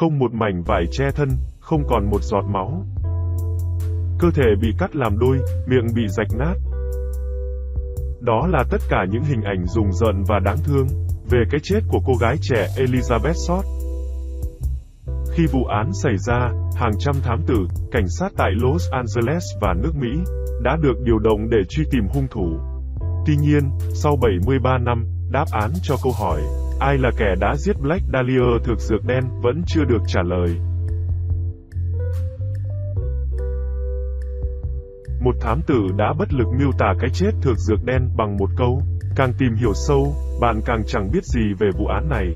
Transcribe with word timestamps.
không 0.00 0.18
một 0.18 0.32
mảnh 0.32 0.62
vải 0.62 0.84
che 0.92 1.04
thân, 1.14 1.28
không 1.60 1.82
còn 1.88 2.10
một 2.10 2.22
giọt 2.22 2.42
máu. 2.52 2.84
Cơ 4.18 4.28
thể 4.34 4.44
bị 4.60 4.68
cắt 4.78 4.96
làm 4.96 5.18
đôi, 5.18 5.38
miệng 5.66 5.86
bị 5.94 6.02
rạch 6.08 6.38
nát. 6.38 6.54
Đó 8.20 8.46
là 8.46 8.64
tất 8.70 8.78
cả 8.88 9.04
những 9.10 9.22
hình 9.22 9.42
ảnh 9.42 9.66
rùng 9.66 9.92
rợn 9.92 10.24
và 10.28 10.38
đáng 10.38 10.56
thương 10.64 10.86
về 11.30 11.38
cái 11.50 11.60
chết 11.62 11.80
của 11.88 12.00
cô 12.06 12.12
gái 12.20 12.36
trẻ 12.40 12.66
Elizabeth 12.76 13.32
Short. 13.32 13.66
Khi 15.34 15.46
vụ 15.46 15.64
án 15.64 15.92
xảy 15.92 16.18
ra, 16.18 16.50
hàng 16.76 16.92
trăm 16.98 17.14
thám 17.22 17.38
tử, 17.46 17.56
cảnh 17.92 18.08
sát 18.08 18.32
tại 18.36 18.50
Los 18.62 18.90
Angeles 18.90 19.44
và 19.60 19.74
nước 19.82 19.92
Mỹ 19.96 20.18
đã 20.62 20.76
được 20.82 20.94
điều 21.04 21.18
động 21.18 21.50
để 21.50 21.58
truy 21.68 21.84
tìm 21.90 22.06
hung 22.14 22.26
thủ. 22.30 22.58
Tuy 23.26 23.36
nhiên, 23.36 23.70
sau 23.94 24.16
73 24.16 24.78
năm, 24.78 25.04
đáp 25.30 25.46
án 25.52 25.70
cho 25.82 25.96
câu 26.02 26.12
hỏi, 26.12 26.40
ai 26.80 26.98
là 26.98 27.10
kẻ 27.16 27.34
đã 27.40 27.56
giết 27.56 27.80
Black 27.80 28.04
Dahlia 28.12 28.58
thực 28.64 28.78
dược 28.78 29.04
đen 29.04 29.24
vẫn 29.42 29.62
chưa 29.66 29.84
được 29.84 30.02
trả 30.06 30.22
lời. 30.22 30.56
Một 35.20 35.34
thám 35.40 35.60
tử 35.66 35.86
đã 35.96 36.12
bất 36.18 36.32
lực 36.32 36.48
miêu 36.58 36.70
tả 36.78 36.94
cái 37.00 37.10
chết 37.10 37.30
thực 37.42 37.58
dược 37.58 37.84
đen 37.84 38.08
bằng 38.16 38.36
một 38.36 38.50
câu, 38.56 38.82
càng 39.16 39.32
tìm 39.38 39.54
hiểu 39.54 39.72
sâu, 39.74 40.14
bạn 40.40 40.60
càng 40.66 40.82
chẳng 40.86 41.10
biết 41.12 41.24
gì 41.24 41.52
về 41.58 41.68
vụ 41.78 41.86
án 41.86 42.08
này. 42.08 42.26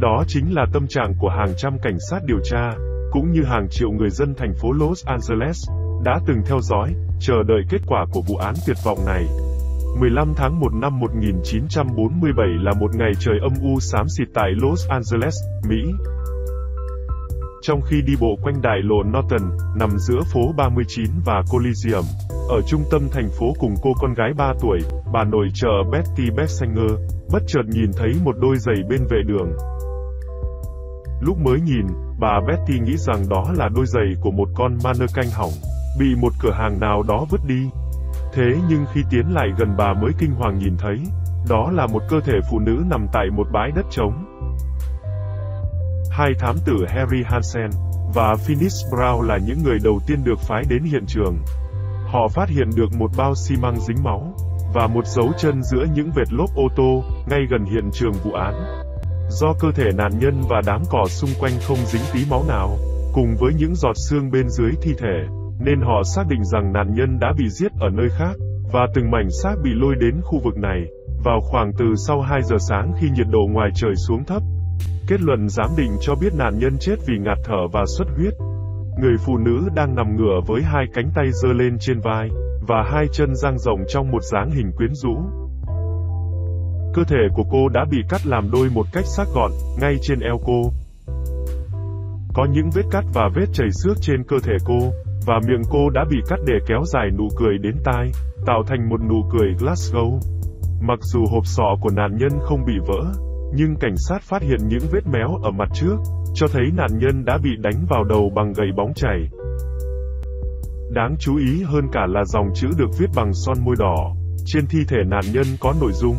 Đó 0.00 0.24
chính 0.26 0.54
là 0.54 0.66
tâm 0.72 0.86
trạng 0.88 1.14
của 1.18 1.28
hàng 1.28 1.54
trăm 1.56 1.78
cảnh 1.82 1.96
sát 2.10 2.20
điều 2.24 2.38
tra, 2.44 2.70
cũng 3.10 3.30
như 3.30 3.42
hàng 3.44 3.66
triệu 3.70 3.90
người 3.90 4.10
dân 4.10 4.34
thành 4.34 4.52
phố 4.62 4.72
Los 4.72 5.06
Angeles, 5.06 5.68
đã 6.04 6.20
từng 6.26 6.42
theo 6.46 6.58
dõi, 6.60 6.94
chờ 7.20 7.34
đợi 7.48 7.62
kết 7.70 7.80
quả 7.86 8.06
của 8.12 8.20
vụ 8.28 8.36
án 8.36 8.54
tuyệt 8.66 8.76
vọng 8.84 8.98
này. 9.06 9.49
15 9.98 10.32
tháng 10.36 10.60
1 10.60 10.74
năm 10.74 11.00
1947 11.00 12.46
là 12.62 12.72
một 12.80 12.90
ngày 12.94 13.12
trời 13.18 13.38
âm 13.42 13.52
u 13.62 13.80
xám 13.80 14.08
xịt 14.08 14.28
tại 14.34 14.50
Los 14.62 14.88
Angeles, 14.88 15.34
Mỹ. 15.68 15.76
Trong 17.62 17.80
khi 17.82 18.02
đi 18.06 18.12
bộ 18.20 18.36
quanh 18.42 18.62
đại 18.62 18.78
lộ 18.82 19.02
Norton, 19.02 19.50
nằm 19.76 19.90
giữa 19.98 20.20
phố 20.32 20.40
39 20.56 21.04
và 21.24 21.42
Coliseum, 21.50 22.04
ở 22.48 22.60
trung 22.66 22.82
tâm 22.90 23.02
thành 23.12 23.28
phố 23.38 23.46
cùng 23.58 23.74
cô 23.82 23.90
con 24.00 24.14
gái 24.14 24.30
3 24.36 24.52
tuổi, 24.60 24.78
bà 25.12 25.24
nội 25.24 25.48
trợ 25.54 25.82
Betty 25.92 26.30
Bessinger, 26.36 26.92
bất 27.32 27.42
chợt 27.46 27.62
nhìn 27.66 27.90
thấy 27.96 28.12
một 28.24 28.36
đôi 28.40 28.56
giày 28.58 28.76
bên 28.90 29.00
vệ 29.10 29.18
đường. 29.26 29.52
Lúc 31.20 31.38
mới 31.44 31.60
nhìn, 31.60 31.86
bà 32.20 32.40
Betty 32.48 32.80
nghĩ 32.80 32.96
rằng 32.96 33.28
đó 33.30 33.44
là 33.58 33.68
đôi 33.74 33.86
giày 33.86 34.06
của 34.20 34.30
một 34.30 34.48
con 34.54 34.78
canh 35.14 35.30
hỏng, 35.30 35.52
bị 35.98 36.06
một 36.20 36.32
cửa 36.42 36.52
hàng 36.52 36.80
nào 36.80 37.02
đó 37.08 37.26
vứt 37.30 37.40
đi. 37.46 37.70
Thế 38.32 38.42
nhưng 38.68 38.84
khi 38.92 39.00
tiến 39.10 39.26
lại 39.34 39.48
gần 39.58 39.76
bà 39.76 39.92
mới 39.92 40.10
kinh 40.18 40.34
hoàng 40.34 40.58
nhìn 40.58 40.76
thấy, 40.78 40.98
đó 41.48 41.70
là 41.72 41.86
một 41.86 42.02
cơ 42.08 42.20
thể 42.20 42.38
phụ 42.50 42.58
nữ 42.58 42.82
nằm 42.90 43.06
tại 43.12 43.26
một 43.30 43.46
bãi 43.52 43.70
đất 43.70 43.86
trống. 43.90 44.24
Hai 46.10 46.30
thám 46.38 46.56
tử 46.64 46.74
Harry 46.88 47.22
Hansen 47.24 47.70
và 48.14 48.34
Phineas 48.46 48.84
Brown 48.90 49.22
là 49.22 49.38
những 49.46 49.62
người 49.62 49.78
đầu 49.84 50.00
tiên 50.06 50.24
được 50.24 50.38
phái 50.38 50.62
đến 50.68 50.82
hiện 50.82 51.04
trường. 51.06 51.36
Họ 52.06 52.28
phát 52.28 52.48
hiện 52.48 52.70
được 52.76 52.92
một 52.98 53.10
bao 53.16 53.34
xi 53.34 53.56
măng 53.56 53.80
dính 53.80 54.02
máu 54.02 54.34
và 54.74 54.86
một 54.86 55.06
dấu 55.06 55.32
chân 55.38 55.62
giữa 55.62 55.84
những 55.94 56.10
vệt 56.16 56.32
lốp 56.32 56.50
ô 56.54 56.68
tô 56.76 57.04
ngay 57.30 57.40
gần 57.50 57.64
hiện 57.64 57.90
trường 57.92 58.12
vụ 58.12 58.32
án. 58.32 58.54
Do 59.30 59.52
cơ 59.60 59.68
thể 59.74 59.90
nạn 59.94 60.18
nhân 60.18 60.42
và 60.48 60.62
đám 60.66 60.82
cỏ 60.90 61.04
xung 61.08 61.30
quanh 61.40 61.52
không 61.66 61.78
dính 61.86 62.02
tí 62.12 62.20
máu 62.30 62.44
nào, 62.48 62.78
cùng 63.12 63.36
với 63.40 63.52
những 63.54 63.74
giọt 63.74 63.96
xương 63.96 64.30
bên 64.30 64.48
dưới 64.48 64.70
thi 64.82 64.94
thể, 64.98 65.26
nên 65.60 65.80
họ 65.80 66.02
xác 66.14 66.22
định 66.28 66.44
rằng 66.44 66.72
nạn 66.72 66.94
nhân 66.94 67.18
đã 67.18 67.32
bị 67.38 67.48
giết 67.48 67.72
ở 67.80 67.88
nơi 67.88 68.08
khác, 68.18 68.36
và 68.72 68.86
từng 68.94 69.10
mảnh 69.10 69.28
xác 69.42 69.54
bị 69.64 69.70
lôi 69.74 69.94
đến 70.00 70.20
khu 70.22 70.38
vực 70.44 70.56
này, 70.56 70.84
vào 71.24 71.40
khoảng 71.40 71.72
từ 71.78 71.84
sau 72.06 72.20
2 72.20 72.42
giờ 72.42 72.56
sáng 72.68 72.92
khi 73.00 73.08
nhiệt 73.10 73.26
độ 73.30 73.40
ngoài 73.50 73.70
trời 73.74 73.94
xuống 73.96 74.24
thấp. 74.24 74.42
Kết 75.06 75.20
luận 75.20 75.48
giám 75.48 75.68
định 75.76 75.96
cho 76.00 76.14
biết 76.14 76.34
nạn 76.34 76.58
nhân 76.58 76.76
chết 76.80 76.96
vì 77.06 77.14
ngạt 77.18 77.38
thở 77.44 77.68
và 77.72 77.84
xuất 77.98 78.08
huyết. 78.16 78.34
Người 79.00 79.16
phụ 79.26 79.36
nữ 79.36 79.68
đang 79.74 79.94
nằm 79.94 80.16
ngửa 80.16 80.40
với 80.46 80.62
hai 80.62 80.84
cánh 80.94 81.10
tay 81.14 81.26
giơ 81.32 81.48
lên 81.52 81.76
trên 81.80 82.00
vai, 82.00 82.28
và 82.68 82.82
hai 82.92 83.06
chân 83.12 83.34
dang 83.34 83.58
rộng 83.58 83.80
trong 83.88 84.10
một 84.10 84.22
dáng 84.22 84.50
hình 84.50 84.72
quyến 84.76 84.94
rũ. 84.94 85.16
Cơ 86.94 87.04
thể 87.04 87.28
của 87.34 87.44
cô 87.50 87.68
đã 87.68 87.84
bị 87.90 87.98
cắt 88.08 88.26
làm 88.26 88.50
đôi 88.50 88.68
một 88.74 88.86
cách 88.92 89.04
sắc 89.06 89.28
gọn, 89.34 89.50
ngay 89.80 89.96
trên 90.02 90.20
eo 90.20 90.38
cô. 90.46 90.62
Có 92.34 92.46
những 92.52 92.70
vết 92.74 92.82
cắt 92.90 93.04
và 93.14 93.28
vết 93.34 93.46
chảy 93.52 93.68
xước 93.70 93.96
trên 94.00 94.24
cơ 94.24 94.36
thể 94.44 94.52
cô, 94.64 94.92
và 95.26 95.40
miệng 95.48 95.62
cô 95.70 95.90
đã 95.90 96.04
bị 96.10 96.16
cắt 96.28 96.38
để 96.46 96.54
kéo 96.66 96.82
dài 96.84 97.10
nụ 97.18 97.28
cười 97.36 97.58
đến 97.58 97.76
tai, 97.84 98.10
tạo 98.46 98.62
thành 98.66 98.88
một 98.88 99.00
nụ 99.08 99.22
cười 99.32 99.48
Glasgow. 99.58 100.18
Mặc 100.80 100.98
dù 101.02 101.20
hộp 101.30 101.46
sọ 101.46 101.76
của 101.80 101.90
nạn 101.96 102.16
nhân 102.16 102.32
không 102.40 102.64
bị 102.66 102.72
vỡ, 102.86 103.12
nhưng 103.54 103.76
cảnh 103.80 103.96
sát 103.96 104.22
phát 104.22 104.42
hiện 104.42 104.68
những 104.68 104.88
vết 104.92 105.06
méo 105.12 105.28
ở 105.42 105.50
mặt 105.50 105.68
trước, 105.74 105.96
cho 106.34 106.46
thấy 106.52 106.64
nạn 106.76 106.98
nhân 106.98 107.24
đã 107.24 107.38
bị 107.42 107.50
đánh 107.62 107.86
vào 107.88 108.04
đầu 108.04 108.30
bằng 108.36 108.52
gậy 108.52 108.68
bóng 108.76 108.94
chảy. 108.94 109.30
Đáng 110.90 111.16
chú 111.18 111.36
ý 111.36 111.62
hơn 111.62 111.84
cả 111.92 112.06
là 112.08 112.24
dòng 112.24 112.46
chữ 112.54 112.68
được 112.78 112.90
viết 112.98 113.10
bằng 113.16 113.32
son 113.32 113.56
môi 113.64 113.74
đỏ. 113.78 114.14
Trên 114.44 114.66
thi 114.66 114.78
thể 114.88 114.98
nạn 115.06 115.24
nhân 115.32 115.46
có 115.60 115.74
nội 115.80 115.92
dung, 115.92 116.16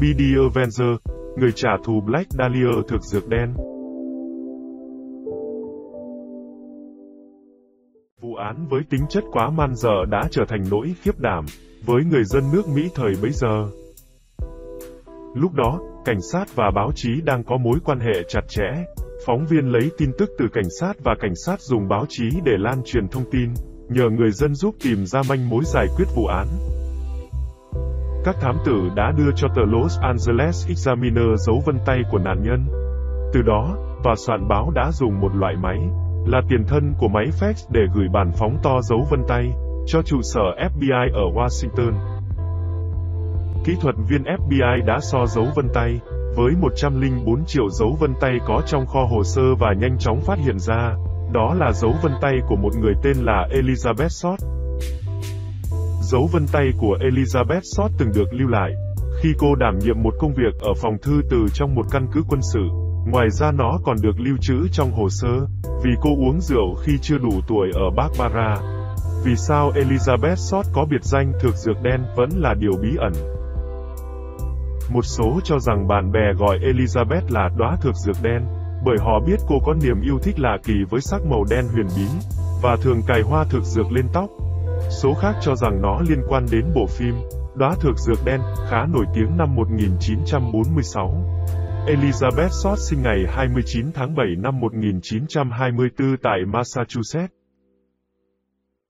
B.D. 0.00 0.20
Avenger, 0.38 0.96
người 1.36 1.50
trả 1.54 1.70
thù 1.84 2.00
Black 2.06 2.30
Dahlia 2.30 2.82
thực 2.88 3.02
dược 3.02 3.28
đen. 3.28 3.54
Vụ 8.24 8.34
án 8.34 8.66
với 8.70 8.82
tính 8.90 9.06
chất 9.08 9.24
quá 9.32 9.50
man 9.50 9.74
dợ 9.74 10.04
đã 10.10 10.22
trở 10.30 10.42
thành 10.48 10.64
nỗi 10.70 10.94
khiếp 11.02 11.18
đảm 11.18 11.44
với 11.86 12.04
người 12.04 12.24
dân 12.24 12.44
nước 12.52 12.62
Mỹ 12.74 12.90
thời 12.94 13.12
bấy 13.22 13.30
giờ. 13.32 13.68
Lúc 15.34 15.52
đó, 15.54 15.80
cảnh 16.04 16.20
sát 16.32 16.56
và 16.56 16.70
báo 16.74 16.90
chí 16.94 17.08
đang 17.24 17.44
có 17.44 17.56
mối 17.56 17.78
quan 17.84 18.00
hệ 18.00 18.22
chặt 18.28 18.40
chẽ. 18.48 18.84
Phóng 19.26 19.46
viên 19.46 19.72
lấy 19.72 19.90
tin 19.98 20.10
tức 20.18 20.30
từ 20.38 20.46
cảnh 20.52 20.70
sát 20.80 20.92
và 21.04 21.14
cảnh 21.20 21.34
sát 21.46 21.60
dùng 21.60 21.88
báo 21.88 22.04
chí 22.08 22.24
để 22.44 22.52
lan 22.58 22.82
truyền 22.84 23.08
thông 23.08 23.24
tin, 23.30 23.54
nhờ 23.88 24.04
người 24.10 24.30
dân 24.30 24.54
giúp 24.54 24.74
tìm 24.84 25.06
ra 25.06 25.22
manh 25.28 25.48
mối 25.48 25.64
giải 25.64 25.86
quyết 25.96 26.06
vụ 26.16 26.26
án. 26.26 26.46
Các 28.24 28.36
thám 28.40 28.56
tử 28.64 28.88
đã 28.96 29.12
đưa 29.18 29.30
cho 29.36 29.48
tờ 29.56 29.62
Los 29.64 29.98
Angeles 30.00 30.68
Examiner 30.68 31.46
dấu 31.46 31.62
vân 31.66 31.76
tay 31.86 31.98
của 32.12 32.18
nạn 32.18 32.42
nhân. 32.42 32.64
Từ 33.32 33.42
đó, 33.42 33.76
tòa 34.04 34.14
soạn 34.26 34.48
báo 34.48 34.70
đã 34.74 34.90
dùng 34.92 35.20
một 35.20 35.34
loại 35.34 35.54
máy, 35.56 35.78
là 36.26 36.40
tiền 36.48 36.64
thân 36.68 36.94
của 36.98 37.08
máy 37.08 37.24
fax 37.40 37.52
để 37.70 37.80
gửi 37.94 38.08
bản 38.12 38.32
phóng 38.38 38.56
to 38.62 38.80
dấu 38.82 39.06
vân 39.10 39.20
tay, 39.28 39.52
cho 39.86 40.02
trụ 40.02 40.22
sở 40.22 40.40
FBI 40.74 41.12
ở 41.14 41.22
Washington. 41.34 41.92
Kỹ 43.64 43.76
thuật 43.80 43.94
viên 44.08 44.22
FBI 44.22 44.84
đã 44.86 45.00
so 45.00 45.26
dấu 45.26 45.46
vân 45.56 45.68
tay, 45.74 46.00
với 46.36 46.52
104 46.60 47.44
triệu 47.46 47.68
dấu 47.70 47.96
vân 48.00 48.14
tay 48.20 48.38
có 48.46 48.62
trong 48.66 48.86
kho 48.86 49.04
hồ 49.04 49.24
sơ 49.24 49.54
và 49.60 49.74
nhanh 49.80 49.98
chóng 49.98 50.20
phát 50.20 50.38
hiện 50.38 50.58
ra, 50.58 50.94
đó 51.32 51.54
là 51.54 51.72
dấu 51.72 51.92
vân 52.02 52.12
tay 52.20 52.34
của 52.48 52.56
một 52.56 52.76
người 52.80 52.94
tên 53.02 53.16
là 53.16 53.48
Elizabeth 53.50 54.08
Short. 54.08 54.40
Dấu 56.02 56.28
vân 56.32 56.46
tay 56.52 56.70
của 56.78 56.98
Elizabeth 57.00 57.60
Short 57.62 57.92
từng 57.98 58.12
được 58.14 58.28
lưu 58.32 58.48
lại, 58.48 58.72
khi 59.20 59.28
cô 59.38 59.54
đảm 59.54 59.78
nhiệm 59.78 60.02
một 60.02 60.14
công 60.18 60.34
việc 60.34 60.60
ở 60.60 60.74
phòng 60.82 60.96
thư 61.02 61.22
từ 61.30 61.46
trong 61.54 61.74
một 61.74 61.86
căn 61.90 62.06
cứ 62.12 62.22
quân 62.28 62.40
sự. 62.52 62.83
Ngoài 63.06 63.30
ra 63.30 63.52
nó 63.52 63.78
còn 63.84 63.96
được 64.02 64.20
lưu 64.20 64.36
trữ 64.40 64.68
trong 64.72 64.92
hồ 64.92 65.08
sơ, 65.10 65.46
vì 65.82 65.90
cô 66.02 66.10
uống 66.10 66.40
rượu 66.40 66.74
khi 66.82 66.92
chưa 67.02 67.18
đủ 67.18 67.40
tuổi 67.48 67.70
ở 67.74 67.90
Barbara. 67.96 68.56
Vì 69.24 69.36
sao 69.36 69.72
Elizabeth 69.74 70.34
Short 70.34 70.68
có 70.72 70.86
biệt 70.90 71.02
danh 71.04 71.32
thực 71.40 71.54
dược 71.54 71.82
đen 71.82 72.00
vẫn 72.16 72.28
là 72.34 72.54
điều 72.54 72.72
bí 72.82 72.88
ẩn. 72.98 73.12
Một 74.90 75.02
số 75.02 75.40
cho 75.44 75.58
rằng 75.58 75.88
bạn 75.88 76.12
bè 76.12 76.32
gọi 76.38 76.58
Elizabeth 76.58 77.22
là 77.28 77.48
đóa 77.56 77.76
thực 77.80 77.94
dược 77.94 78.16
đen, 78.22 78.42
bởi 78.84 78.96
họ 79.00 79.20
biết 79.26 79.36
cô 79.48 79.54
có 79.64 79.74
niềm 79.74 80.00
yêu 80.02 80.18
thích 80.22 80.38
lạ 80.38 80.58
kỳ 80.64 80.74
với 80.90 81.00
sắc 81.00 81.26
màu 81.26 81.44
đen 81.50 81.64
huyền 81.72 81.86
bí, 81.96 82.06
và 82.62 82.76
thường 82.82 83.02
cài 83.06 83.22
hoa 83.22 83.44
thực 83.50 83.62
dược 83.62 83.92
lên 83.92 84.06
tóc. 84.12 84.30
Số 85.02 85.14
khác 85.14 85.34
cho 85.40 85.56
rằng 85.56 85.82
nó 85.82 86.00
liên 86.08 86.22
quan 86.28 86.46
đến 86.50 86.64
bộ 86.74 86.86
phim 86.86 87.14
Đóa 87.54 87.74
thực 87.80 87.98
dược 87.98 88.24
đen, 88.24 88.40
khá 88.70 88.86
nổi 88.86 89.04
tiếng 89.14 89.36
năm 89.36 89.54
1946. 89.54 91.43
Elizabeth 91.86 92.48
Short 92.62 92.78
sinh 92.78 93.02
ngày 93.02 93.24
29 93.28 93.92
tháng 93.94 94.14
7 94.14 94.26
năm 94.38 94.60
1924 94.60 96.16
tại 96.22 96.38
Massachusetts. 96.46 97.34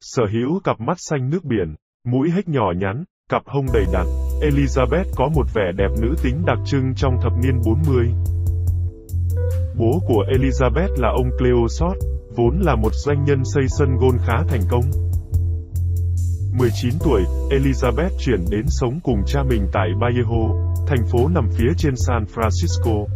Sở 0.01 0.23
hữu 0.33 0.61
cặp 0.65 0.81
mắt 0.81 0.97
xanh 0.99 1.31
nước 1.31 1.45
biển, 1.45 1.75
mũi 2.05 2.31
hếch 2.31 2.49
nhỏ 2.49 2.73
nhắn, 2.77 3.05
cặp 3.29 3.43
hông 3.47 3.67
đầy 3.75 3.85
đặn, 3.93 4.07
Elizabeth 4.41 5.05
có 5.17 5.29
một 5.35 5.47
vẻ 5.55 5.73
đẹp 5.77 5.89
nữ 6.01 6.15
tính 6.23 6.43
đặc 6.47 6.59
trưng 6.67 6.95
trong 6.97 7.15
thập 7.23 7.33
niên 7.43 7.61
40. 7.65 8.07
Bố 9.79 10.01
của 10.09 10.25
Elizabeth 10.39 10.89
là 10.97 11.09
ông 11.09 11.31
Cleo 11.39 11.69
Short, 11.69 11.99
vốn 12.37 12.61
là 12.61 12.75
một 12.75 12.93
doanh 12.93 13.25
nhân 13.25 13.43
xây 13.55 13.65
sân 13.79 13.97
gôn 13.97 14.19
khá 14.27 14.45
thành 14.49 14.63
công. 14.71 15.04
19 16.59 16.91
tuổi, 17.05 17.23
Elizabeth 17.51 18.11
chuyển 18.19 18.45
đến 18.51 18.65
sống 18.69 19.01
cùng 19.03 19.23
cha 19.27 19.43
mình 19.43 19.67
tại 19.73 19.89
Vallejo, 20.01 20.75
thành 20.87 21.07
phố 21.13 21.29
nằm 21.29 21.49
phía 21.59 21.69
trên 21.77 21.95
San 21.97 22.25
Francisco. 22.35 23.07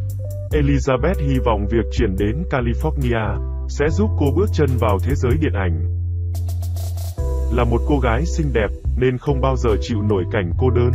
Elizabeth 0.50 1.28
hy 1.28 1.38
vọng 1.44 1.66
việc 1.70 1.84
chuyển 1.92 2.16
đến 2.18 2.44
California 2.50 3.38
sẽ 3.68 3.84
giúp 3.90 4.10
cô 4.18 4.26
bước 4.36 4.46
chân 4.52 4.68
vào 4.80 4.98
thế 5.04 5.14
giới 5.14 5.32
điện 5.40 5.52
ảnh. 5.52 5.98
Là 7.52 7.64
một 7.64 7.80
cô 7.88 7.98
gái 7.98 8.26
xinh 8.26 8.52
đẹp 8.52 8.68
nên 8.96 9.18
không 9.18 9.40
bao 9.40 9.56
giờ 9.56 9.70
chịu 9.80 10.02
nổi 10.02 10.24
cảnh 10.32 10.52
cô 10.58 10.70
đơn. 10.70 10.90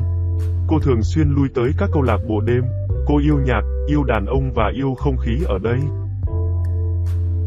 Cô 0.68 0.80
thường 0.80 1.04
xuyên 1.04 1.30
lui 1.30 1.48
tới 1.56 1.72
các 1.78 1.90
câu 1.94 2.02
lạc 2.02 2.20
bộ 2.30 2.40
đêm. 2.40 2.64
Cô 3.08 3.18
yêu 3.18 3.38
nhạc, 3.46 3.62
yêu 3.88 4.04
đàn 4.04 4.26
ông 4.26 4.54
và 4.56 4.72
yêu 4.76 4.94
không 4.98 5.18
khí 5.18 5.38
ở 5.46 5.58
đây. 5.64 5.80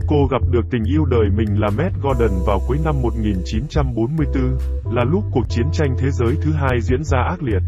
Cô 0.09 0.27
gặp 0.31 0.43
được 0.51 0.65
tình 0.71 0.85
yêu 0.85 1.05
đời 1.05 1.29
mình 1.37 1.61
là 1.61 1.71
Matt 1.79 1.95
Gordon 2.03 2.31
vào 2.47 2.61
cuối 2.69 2.79
năm 2.85 3.03
1944, 3.03 4.59
là 4.95 5.05
lúc 5.05 5.25
cuộc 5.33 5.45
chiến 5.49 5.67
tranh 5.73 5.97
thế 5.99 6.11
giới 6.11 6.35
thứ 6.43 6.53
hai 6.53 6.81
diễn 6.81 7.05
ra 7.05 7.19
ác 7.19 7.43
liệt. 7.43 7.63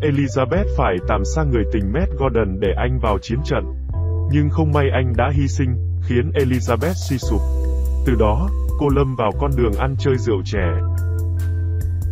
Elizabeth 0.00 0.64
phải 0.76 0.94
tạm 1.08 1.24
xa 1.24 1.42
người 1.52 1.64
tình 1.72 1.92
Matt 1.92 2.12
Gordon 2.18 2.60
để 2.60 2.68
anh 2.76 2.98
vào 3.02 3.18
chiến 3.22 3.38
trận. 3.44 3.64
Nhưng 4.32 4.48
không 4.50 4.72
may 4.72 4.84
anh 4.92 5.12
đã 5.16 5.30
hy 5.32 5.48
sinh, 5.48 6.00
khiến 6.08 6.30
Elizabeth 6.34 6.94
suy 7.08 7.18
sụp. 7.18 7.40
Từ 8.06 8.14
đó, 8.18 8.48
cô 8.78 8.88
lâm 8.88 9.16
vào 9.16 9.30
con 9.40 9.50
đường 9.56 9.72
ăn 9.78 9.96
chơi 9.98 10.14
rượu 10.18 10.42
chè. 10.44 10.66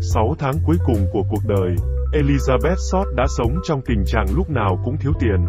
6 0.00 0.34
tháng 0.38 0.54
cuối 0.66 0.76
cùng 0.86 1.06
của 1.12 1.22
cuộc 1.30 1.42
đời, 1.48 1.76
Elizabeth 2.12 2.76
Short 2.90 3.08
đã 3.16 3.26
sống 3.38 3.58
trong 3.64 3.80
tình 3.86 4.04
trạng 4.06 4.26
lúc 4.36 4.50
nào 4.50 4.80
cũng 4.84 4.96
thiếu 4.96 5.12
tiền. 5.20 5.44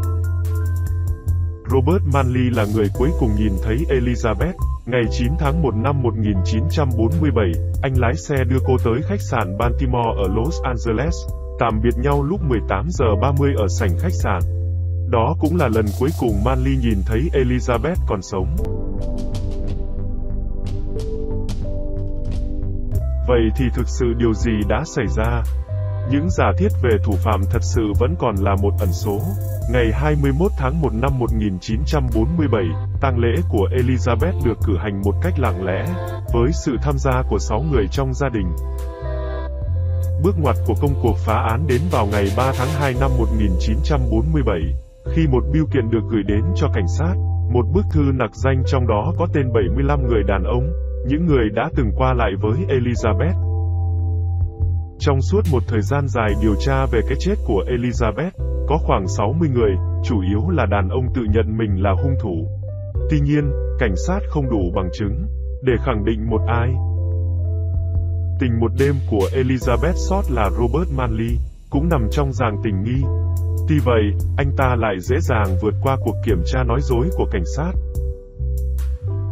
Robert 1.71 2.03
Manley 2.13 2.49
là 2.49 2.65
người 2.75 2.87
cuối 2.93 3.09
cùng 3.19 3.35
nhìn 3.35 3.53
thấy 3.63 3.77
Elizabeth. 3.89 4.53
Ngày 4.85 5.01
9 5.11 5.27
tháng 5.39 5.61
1 5.61 5.75
năm 5.75 6.01
1947, 6.03 7.51
anh 7.81 7.93
lái 7.97 8.13
xe 8.15 8.35
đưa 8.49 8.59
cô 8.67 8.77
tới 8.85 9.01
khách 9.09 9.21
sạn 9.21 9.57
Baltimore 9.57 10.09
ở 10.17 10.27
Los 10.35 10.61
Angeles, 10.63 11.15
tạm 11.59 11.81
biệt 11.83 11.97
nhau 11.97 12.23
lúc 12.23 12.41
18 12.49 12.87
giờ 12.89 13.05
30 13.21 13.53
ở 13.57 13.67
sảnh 13.67 13.97
khách 13.99 14.13
sạn. 14.13 14.39
Đó 15.09 15.35
cũng 15.39 15.55
là 15.55 15.67
lần 15.67 15.85
cuối 15.99 16.09
cùng 16.19 16.43
Manley 16.45 16.75
nhìn 16.77 16.97
thấy 17.05 17.21
Elizabeth 17.33 17.95
còn 18.07 18.21
sống. 18.21 18.55
Vậy 23.27 23.41
thì 23.57 23.65
thực 23.75 23.87
sự 23.87 24.05
điều 24.17 24.33
gì 24.33 24.51
đã 24.69 24.83
xảy 24.85 25.05
ra? 25.07 25.43
Những 26.11 26.29
giả 26.29 26.51
thiết 26.57 26.67
về 26.81 26.89
thủ 27.03 27.13
phạm 27.23 27.41
thật 27.51 27.61
sự 27.61 27.81
vẫn 27.99 28.15
còn 28.19 28.35
là 28.35 28.55
một 28.61 28.73
ẩn 28.79 28.89
số. 28.91 29.19
Ngày 29.71 29.91
21 29.93 30.51
tháng 30.57 30.81
1 30.81 30.89
năm 30.93 31.19
1947, 31.19 32.63
tang 33.01 33.19
lễ 33.19 33.41
của 33.49 33.67
Elizabeth 33.71 34.45
được 34.45 34.57
cử 34.65 34.77
hành 34.77 35.01
một 35.01 35.15
cách 35.21 35.39
lặng 35.39 35.65
lẽ, 35.65 35.85
với 36.33 36.51
sự 36.53 36.77
tham 36.81 36.97
gia 36.97 37.23
của 37.29 37.39
6 37.39 37.63
người 37.71 37.87
trong 37.91 38.13
gia 38.13 38.29
đình. 38.29 38.55
Bước 40.23 40.35
ngoặt 40.39 40.55
của 40.67 40.75
công 40.81 40.93
cuộc 41.03 41.17
phá 41.17 41.35
án 41.49 41.67
đến 41.67 41.81
vào 41.91 42.05
ngày 42.05 42.27
3 42.37 42.51
tháng 42.57 42.69
2 42.79 42.93
năm 42.99 43.11
1947, 43.17 44.59
khi 45.15 45.27
một 45.27 45.43
biêu 45.53 45.65
kiện 45.73 45.89
được 45.91 46.03
gửi 46.09 46.23
đến 46.27 46.43
cho 46.55 46.67
cảnh 46.73 46.87
sát, 46.87 47.13
một 47.51 47.65
bức 47.73 47.85
thư 47.91 48.01
nặc 48.13 48.35
danh 48.35 48.63
trong 48.67 48.87
đó 48.87 49.13
có 49.17 49.27
tên 49.33 49.53
75 49.53 50.07
người 50.07 50.23
đàn 50.27 50.43
ông, 50.43 50.73
những 51.07 51.25
người 51.25 51.49
đã 51.55 51.69
từng 51.75 51.91
qua 51.97 52.13
lại 52.13 52.31
với 52.41 52.53
Elizabeth. 52.67 53.54
Trong 54.99 55.21
suốt 55.21 55.41
một 55.51 55.63
thời 55.67 55.81
gian 55.81 56.07
dài 56.07 56.29
điều 56.41 56.55
tra 56.55 56.85
về 56.85 57.01
cái 57.09 57.17
chết 57.19 57.35
của 57.45 57.63
Elizabeth, 57.67 58.31
có 58.67 58.77
khoảng 58.77 59.07
60 59.07 59.49
người, 59.49 59.71
chủ 60.03 60.21
yếu 60.21 60.49
là 60.49 60.65
đàn 60.65 60.89
ông 60.89 61.05
tự 61.15 61.21
nhận 61.33 61.57
mình 61.57 61.83
là 61.83 61.91
hung 62.03 62.15
thủ. 62.21 62.47
Tuy 63.09 63.19
nhiên, 63.19 63.51
cảnh 63.79 63.95
sát 64.07 64.19
không 64.29 64.49
đủ 64.49 64.71
bằng 64.75 64.89
chứng 64.93 65.27
để 65.63 65.73
khẳng 65.85 66.05
định 66.05 66.29
một 66.29 66.41
ai. 66.47 66.67
Tình 68.39 68.59
một 68.59 68.71
đêm 68.79 68.95
của 69.09 69.29
Elizabeth 69.33 69.93
Short 69.93 70.31
là 70.31 70.49
Robert 70.49 70.91
Manley, 70.97 71.37
cũng 71.69 71.89
nằm 71.89 72.07
trong 72.11 72.33
dàng 72.33 72.57
tình 72.63 72.83
nghi. 72.83 73.03
Tuy 73.69 73.79
vậy, 73.85 74.03
anh 74.37 74.51
ta 74.57 74.75
lại 74.79 74.95
dễ 74.99 75.15
dàng 75.19 75.57
vượt 75.61 75.73
qua 75.81 75.97
cuộc 76.03 76.15
kiểm 76.25 76.41
tra 76.45 76.63
nói 76.63 76.79
dối 76.81 77.09
của 77.17 77.25
cảnh 77.31 77.45
sát. 77.57 77.71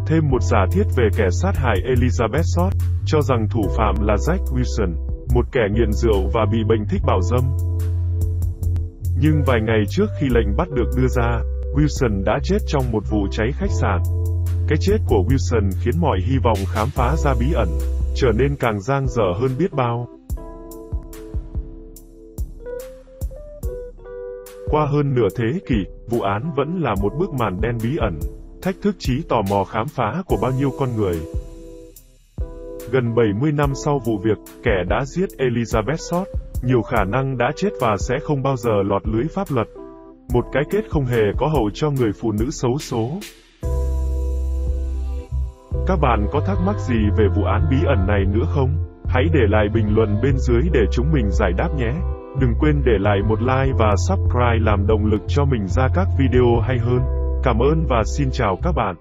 Thêm 0.08 0.30
một 0.30 0.42
giả 0.42 0.66
thiết 0.72 0.84
về 0.96 1.10
kẻ 1.18 1.30
sát 1.32 1.56
hại 1.56 1.76
Elizabeth 1.96 2.44
Short, 2.56 2.76
cho 3.06 3.22
rằng 3.22 3.48
thủ 3.52 3.62
phạm 3.78 3.96
là 4.08 4.16
Jack 4.16 4.46
Wilson, 4.46 5.13
một 5.34 5.46
kẻ 5.52 5.62
nghiện 5.72 5.94
rượu 5.94 6.30
và 6.34 6.46
bị 6.52 6.58
bệnh 6.70 6.86
thích 6.90 7.02
bảo 7.06 7.22
dâm. 7.22 7.44
Nhưng 9.20 9.44
vài 9.46 9.62
ngày 9.62 9.84
trước 9.90 10.06
khi 10.20 10.28
lệnh 10.30 10.56
bắt 10.58 10.68
được 10.76 10.90
đưa 10.98 11.08
ra, 11.08 11.42
Wilson 11.76 12.24
đã 12.24 12.40
chết 12.44 12.58
trong 12.68 12.92
một 12.92 13.04
vụ 13.10 13.28
cháy 13.32 13.52
khách 13.54 13.72
sạn. 13.72 14.02
Cái 14.68 14.78
chết 14.82 14.98
của 15.08 15.24
Wilson 15.28 15.72
khiến 15.82 15.94
mọi 16.02 16.20
hy 16.30 16.38
vọng 16.44 16.58
khám 16.74 16.88
phá 16.88 17.16
ra 17.18 17.34
bí 17.40 17.54
ẩn, 17.54 17.68
trở 18.16 18.32
nên 18.38 18.56
càng 18.56 18.82
giang 18.82 19.08
dở 19.08 19.32
hơn 19.42 19.52
biết 19.60 19.74
bao. 19.74 20.08
Qua 24.70 24.86
hơn 24.86 25.16
nửa 25.16 25.28
thế 25.38 25.60
kỷ, 25.68 25.76
vụ 26.10 26.22
án 26.22 26.52
vẫn 26.56 26.82
là 26.82 26.96
một 27.02 27.14
bức 27.20 27.34
màn 27.34 27.62
đen 27.62 27.78
bí 27.84 27.98
ẩn, 27.98 28.20
thách 28.62 28.76
thức 28.82 28.96
trí 29.00 29.22
tò 29.30 29.42
mò 29.50 29.64
khám 29.64 29.88
phá 29.88 30.24
của 30.26 30.38
bao 30.42 30.52
nhiêu 30.52 30.72
con 30.80 30.90
người. 30.98 31.20
Gần 32.94 33.16
70 33.16 33.52
năm 33.52 33.72
sau 33.86 34.00
vụ 34.06 34.18
việc, 34.18 34.38
kẻ 34.64 34.84
đã 34.90 35.06
giết 35.06 35.30
Elizabeth 35.38 35.96
Short, 35.96 36.28
nhiều 36.64 36.82
khả 36.82 37.04
năng 37.04 37.38
đã 37.38 37.52
chết 37.56 37.70
và 37.82 37.98
sẽ 37.98 38.20
không 38.24 38.44
bao 38.44 38.56
giờ 38.56 38.72
lọt 38.86 39.08
lưới 39.08 39.24
pháp 39.36 39.48
luật. 39.52 39.68
Một 40.34 40.46
cái 40.52 40.64
kết 40.72 40.82
không 40.90 41.06
hề 41.06 41.22
có 41.38 41.48
hậu 41.48 41.70
cho 41.74 41.90
người 41.92 42.12
phụ 42.22 42.32
nữ 42.32 42.50
xấu 42.52 42.78
số. 42.78 43.10
Các 45.88 46.00
bạn 46.02 46.28
có 46.32 46.40
thắc 46.48 46.58
mắc 46.66 46.76
gì 46.80 46.96
về 47.18 47.28
vụ 47.36 47.44
án 47.44 47.62
bí 47.70 47.78
ẩn 47.86 48.08
này 48.08 48.26
nữa 48.26 48.46
không? 48.56 48.70
Hãy 49.06 49.24
để 49.34 49.42
lại 49.50 49.68
bình 49.74 49.96
luận 49.96 50.18
bên 50.24 50.38
dưới 50.38 50.62
để 50.74 50.82
chúng 50.92 51.12
mình 51.14 51.32
giải 51.32 51.52
đáp 51.58 51.70
nhé. 51.78 51.94
Đừng 52.42 52.54
quên 52.60 52.82
để 52.86 52.98
lại 53.00 53.20
một 53.30 53.42
like 53.42 53.74
và 53.80 53.96
subscribe 54.08 54.60
làm 54.60 54.88
động 54.88 55.06
lực 55.06 55.22
cho 55.28 55.46
mình 55.46 55.68
ra 55.68 55.88
các 55.96 56.08
video 56.20 56.60
hay 56.68 56.78
hơn. 56.80 57.00
Cảm 57.44 57.60
ơn 57.60 57.86
và 57.90 58.04
xin 58.18 58.30
chào 58.32 58.58
các 58.64 58.72
bạn. 58.76 58.96